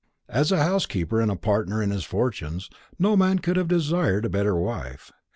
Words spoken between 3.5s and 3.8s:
have